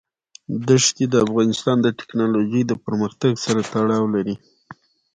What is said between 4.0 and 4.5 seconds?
لري.